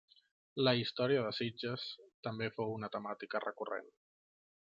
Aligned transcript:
La 0.67 0.71
història 0.83 1.25
de 1.27 1.33
Sitges 1.39 1.85
també 2.29 2.49
fou 2.57 2.75
una 2.79 2.93
temàtica 2.97 3.43
recorrent. 3.49 3.93